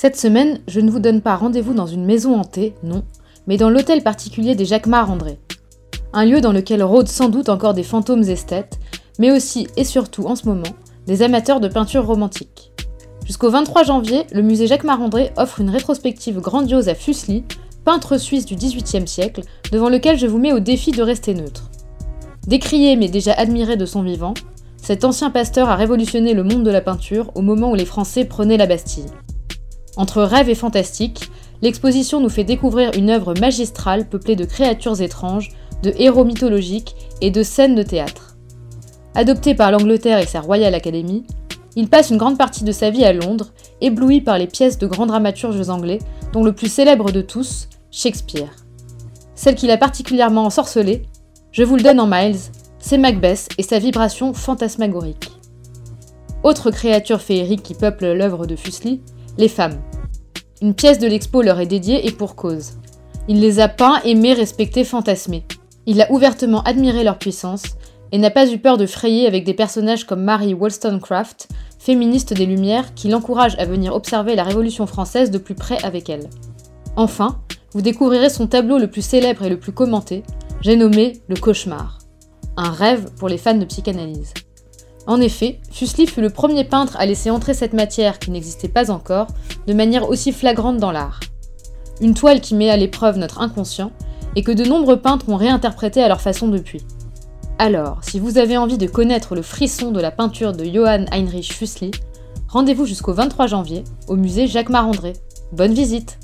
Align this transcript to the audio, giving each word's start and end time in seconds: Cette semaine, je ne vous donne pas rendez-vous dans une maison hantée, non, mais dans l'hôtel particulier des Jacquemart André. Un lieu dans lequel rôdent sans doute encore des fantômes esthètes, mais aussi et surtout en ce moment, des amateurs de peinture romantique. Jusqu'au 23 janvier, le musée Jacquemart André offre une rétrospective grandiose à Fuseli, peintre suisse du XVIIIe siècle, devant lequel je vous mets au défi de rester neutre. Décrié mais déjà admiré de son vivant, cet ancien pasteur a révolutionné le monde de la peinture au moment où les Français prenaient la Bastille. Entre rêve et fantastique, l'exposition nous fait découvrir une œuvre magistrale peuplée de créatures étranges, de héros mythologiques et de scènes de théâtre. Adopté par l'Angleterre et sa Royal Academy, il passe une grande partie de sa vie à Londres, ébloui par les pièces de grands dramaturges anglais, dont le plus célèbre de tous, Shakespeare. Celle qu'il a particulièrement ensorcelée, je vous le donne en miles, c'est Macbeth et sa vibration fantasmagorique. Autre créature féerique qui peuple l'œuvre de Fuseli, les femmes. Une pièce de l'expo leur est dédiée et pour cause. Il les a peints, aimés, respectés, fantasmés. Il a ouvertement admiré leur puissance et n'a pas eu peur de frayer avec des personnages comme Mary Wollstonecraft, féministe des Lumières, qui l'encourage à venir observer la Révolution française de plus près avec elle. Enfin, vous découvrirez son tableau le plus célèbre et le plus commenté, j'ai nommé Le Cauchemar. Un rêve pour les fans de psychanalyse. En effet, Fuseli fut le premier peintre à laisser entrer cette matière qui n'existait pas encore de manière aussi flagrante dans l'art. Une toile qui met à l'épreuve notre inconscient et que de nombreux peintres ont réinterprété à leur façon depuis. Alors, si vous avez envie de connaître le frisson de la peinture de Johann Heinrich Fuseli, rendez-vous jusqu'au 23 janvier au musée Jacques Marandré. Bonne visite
Cette 0.00 0.16
semaine, 0.16 0.60
je 0.66 0.80
ne 0.80 0.90
vous 0.90 0.98
donne 0.98 1.20
pas 1.20 1.36
rendez-vous 1.36 1.74
dans 1.74 1.86
une 1.86 2.06
maison 2.06 2.34
hantée, 2.34 2.72
non, 2.82 3.02
mais 3.46 3.58
dans 3.58 3.68
l'hôtel 3.68 4.02
particulier 4.02 4.54
des 4.54 4.64
Jacquemart 4.64 5.10
André. 5.10 5.38
Un 6.14 6.24
lieu 6.24 6.40
dans 6.40 6.52
lequel 6.54 6.82
rôdent 6.82 7.06
sans 7.06 7.28
doute 7.28 7.50
encore 7.50 7.74
des 7.74 7.82
fantômes 7.82 8.22
esthètes, 8.22 8.78
mais 9.18 9.30
aussi 9.30 9.68
et 9.76 9.84
surtout 9.84 10.24
en 10.24 10.36
ce 10.36 10.48
moment, 10.48 10.72
des 11.06 11.20
amateurs 11.20 11.60
de 11.60 11.68
peinture 11.68 12.06
romantique. 12.06 12.72
Jusqu'au 13.26 13.50
23 13.50 13.82
janvier, 13.82 14.24
le 14.32 14.40
musée 14.40 14.66
Jacquemart 14.66 15.02
André 15.02 15.32
offre 15.36 15.60
une 15.60 15.68
rétrospective 15.68 16.40
grandiose 16.40 16.88
à 16.88 16.94
Fuseli, 16.94 17.44
peintre 17.84 18.16
suisse 18.16 18.46
du 18.46 18.54
XVIIIe 18.54 19.06
siècle, 19.06 19.42
devant 19.70 19.90
lequel 19.90 20.16
je 20.16 20.26
vous 20.26 20.38
mets 20.38 20.54
au 20.54 20.60
défi 20.60 20.92
de 20.92 21.02
rester 21.02 21.34
neutre. 21.34 21.70
Décrié 22.46 22.96
mais 22.96 23.10
déjà 23.10 23.34
admiré 23.34 23.76
de 23.76 23.84
son 23.84 24.02
vivant, 24.02 24.32
cet 24.78 25.04
ancien 25.04 25.28
pasteur 25.28 25.68
a 25.68 25.76
révolutionné 25.76 26.32
le 26.32 26.42
monde 26.42 26.64
de 26.64 26.70
la 26.70 26.80
peinture 26.80 27.30
au 27.34 27.42
moment 27.42 27.70
où 27.70 27.74
les 27.74 27.84
Français 27.84 28.24
prenaient 28.24 28.56
la 28.56 28.66
Bastille. 28.66 29.04
Entre 29.96 30.22
rêve 30.22 30.48
et 30.48 30.54
fantastique, 30.54 31.30
l'exposition 31.62 32.20
nous 32.20 32.28
fait 32.28 32.44
découvrir 32.44 32.92
une 32.96 33.10
œuvre 33.10 33.34
magistrale 33.38 34.08
peuplée 34.08 34.36
de 34.36 34.44
créatures 34.44 35.00
étranges, 35.00 35.50
de 35.82 35.92
héros 35.96 36.24
mythologiques 36.24 36.94
et 37.20 37.30
de 37.30 37.42
scènes 37.42 37.74
de 37.74 37.82
théâtre. 37.82 38.36
Adopté 39.14 39.54
par 39.54 39.72
l'Angleterre 39.72 40.18
et 40.18 40.26
sa 40.26 40.40
Royal 40.40 40.74
Academy, 40.74 41.24
il 41.76 41.88
passe 41.88 42.10
une 42.10 42.16
grande 42.16 42.38
partie 42.38 42.64
de 42.64 42.72
sa 42.72 42.90
vie 42.90 43.04
à 43.04 43.12
Londres, 43.12 43.52
ébloui 43.80 44.20
par 44.20 44.38
les 44.38 44.46
pièces 44.46 44.78
de 44.78 44.86
grands 44.86 45.06
dramaturges 45.06 45.68
anglais, 45.68 45.98
dont 46.32 46.44
le 46.44 46.52
plus 46.52 46.72
célèbre 46.72 47.10
de 47.10 47.20
tous, 47.20 47.68
Shakespeare. 47.90 48.54
Celle 49.34 49.54
qu'il 49.54 49.70
a 49.70 49.76
particulièrement 49.76 50.44
ensorcelée, 50.44 51.02
je 51.52 51.62
vous 51.64 51.76
le 51.76 51.82
donne 51.82 52.00
en 52.00 52.06
miles, 52.06 52.38
c'est 52.78 52.98
Macbeth 52.98 53.48
et 53.58 53.62
sa 53.62 53.78
vibration 53.78 54.32
fantasmagorique. 54.32 55.30
Autre 56.42 56.70
créature 56.70 57.20
féerique 57.20 57.62
qui 57.62 57.74
peuple 57.74 58.12
l'œuvre 58.12 58.46
de 58.46 58.56
Fuseli, 58.56 59.02
les 59.38 59.48
femmes. 59.48 59.80
Une 60.62 60.74
pièce 60.74 60.98
de 60.98 61.06
l'expo 61.06 61.42
leur 61.42 61.60
est 61.60 61.66
dédiée 61.66 62.06
et 62.06 62.12
pour 62.12 62.34
cause. 62.36 62.72
Il 63.28 63.40
les 63.40 63.60
a 63.60 63.68
peints, 63.68 64.00
aimés, 64.04 64.34
respectés, 64.34 64.84
fantasmés. 64.84 65.44
Il 65.86 66.02
a 66.02 66.10
ouvertement 66.12 66.62
admiré 66.62 67.04
leur 67.04 67.18
puissance 67.18 67.62
et 68.12 68.18
n'a 68.18 68.30
pas 68.30 68.50
eu 68.50 68.58
peur 68.58 68.76
de 68.76 68.86
frayer 68.86 69.26
avec 69.26 69.44
des 69.44 69.54
personnages 69.54 70.04
comme 70.04 70.22
Mary 70.22 70.52
Wollstonecraft, 70.54 71.48
féministe 71.78 72.34
des 72.34 72.46
Lumières, 72.46 72.94
qui 72.94 73.08
l'encourage 73.08 73.56
à 73.58 73.64
venir 73.64 73.94
observer 73.94 74.34
la 74.34 74.44
Révolution 74.44 74.86
française 74.86 75.30
de 75.30 75.38
plus 75.38 75.54
près 75.54 75.82
avec 75.84 76.10
elle. 76.10 76.28
Enfin, 76.96 77.40
vous 77.72 77.82
découvrirez 77.82 78.30
son 78.30 78.46
tableau 78.46 78.78
le 78.78 78.90
plus 78.90 79.02
célèbre 79.02 79.44
et 79.44 79.48
le 79.48 79.58
plus 79.58 79.72
commenté, 79.72 80.24
j'ai 80.60 80.76
nommé 80.76 81.22
Le 81.28 81.36
Cauchemar. 81.36 81.98
Un 82.56 82.70
rêve 82.70 83.10
pour 83.18 83.28
les 83.28 83.38
fans 83.38 83.54
de 83.54 83.64
psychanalyse. 83.64 84.34
En 85.06 85.20
effet, 85.20 85.60
Fuseli 85.70 86.06
fut 86.06 86.20
le 86.20 86.30
premier 86.30 86.64
peintre 86.64 86.96
à 86.98 87.06
laisser 87.06 87.30
entrer 87.30 87.54
cette 87.54 87.72
matière 87.72 88.18
qui 88.18 88.30
n'existait 88.30 88.68
pas 88.68 88.90
encore 88.90 89.28
de 89.66 89.72
manière 89.72 90.08
aussi 90.08 90.32
flagrante 90.32 90.76
dans 90.76 90.92
l'art. 90.92 91.20
Une 92.00 92.14
toile 92.14 92.40
qui 92.40 92.54
met 92.54 92.70
à 92.70 92.76
l'épreuve 92.76 93.18
notre 93.18 93.40
inconscient 93.40 93.92
et 94.36 94.42
que 94.42 94.52
de 94.52 94.64
nombreux 94.64 94.98
peintres 94.98 95.28
ont 95.28 95.36
réinterprété 95.36 96.02
à 96.02 96.08
leur 96.08 96.20
façon 96.20 96.48
depuis. 96.48 96.82
Alors, 97.58 97.98
si 98.02 98.20
vous 98.20 98.38
avez 98.38 98.56
envie 98.56 98.78
de 98.78 98.86
connaître 98.86 99.34
le 99.34 99.42
frisson 99.42 99.90
de 99.90 100.00
la 100.00 100.10
peinture 100.10 100.52
de 100.52 100.64
Johann 100.64 101.06
Heinrich 101.12 101.52
Fuseli, 101.52 101.90
rendez-vous 102.48 102.86
jusqu'au 102.86 103.12
23 103.12 103.48
janvier 103.48 103.84
au 104.08 104.16
musée 104.16 104.46
Jacques 104.46 104.70
Marandré. 104.70 105.14
Bonne 105.52 105.74
visite 105.74 106.18